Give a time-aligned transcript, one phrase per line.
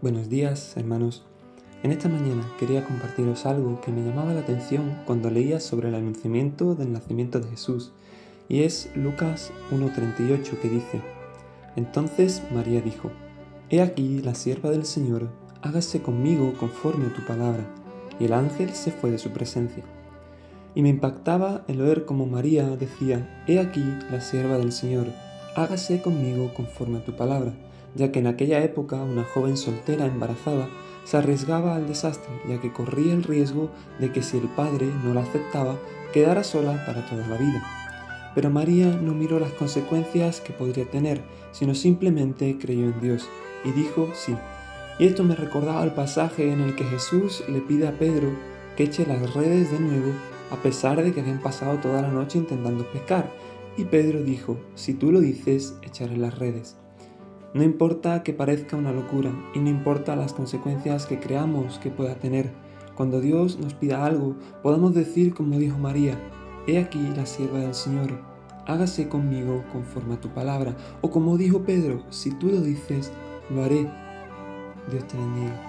[0.00, 1.24] Buenos días, hermanos.
[1.82, 5.96] En esta mañana quería compartiros algo que me llamaba la atención cuando leía sobre el
[5.96, 7.90] anunciamiento del nacimiento de Jesús,
[8.48, 11.02] y es Lucas 1.38 que dice,
[11.74, 13.10] Entonces María dijo,
[13.70, 15.30] He aquí la sierva del Señor,
[15.62, 17.66] hágase conmigo conforme a tu palabra,
[18.20, 19.82] y el ángel se fue de su presencia.
[20.76, 25.08] Y me impactaba el ver como María decía, He aquí la sierva del Señor,
[25.62, 27.52] hágase conmigo conforme a tu palabra
[27.94, 30.68] ya que en aquella época una joven soltera embarazada
[31.04, 35.14] se arriesgaba al desastre, ya que corría el riesgo de que si el padre no
[35.14, 35.76] la aceptaba,
[36.12, 37.62] quedara sola para toda la vida.
[38.34, 43.28] Pero María no miró las consecuencias que podría tener, sino simplemente creyó en Dios
[43.64, 44.36] y dijo sí.
[44.98, 48.30] Y esto me recordaba el pasaje en el que Jesús le pide a Pedro
[48.76, 50.12] que eche las redes de nuevo,
[50.50, 53.30] a pesar de que habían pasado toda la noche intentando pescar.
[53.78, 56.76] Y Pedro dijo, si tú lo dices, echaré las redes.
[57.54, 62.16] No importa que parezca una locura y no importa las consecuencias que creamos que pueda
[62.16, 62.50] tener.
[62.96, 64.34] Cuando Dios nos pida algo,
[64.64, 66.18] podamos decir como dijo María,
[66.66, 68.20] He aquí la sierva del Señor,
[68.66, 70.76] hágase conmigo conforme a tu palabra.
[71.00, 73.12] O como dijo Pedro, si tú lo dices,
[73.48, 73.88] lo haré.
[74.90, 75.67] Dios te bendiga.